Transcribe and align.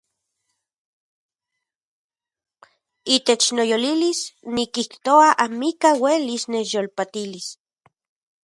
Itech 3.15 3.47
noyolilis 3.57 4.19
nikijoa 4.55 5.29
amikaj 5.45 5.95
uelis 6.05 6.43
nechyolpatilis. 6.51 7.47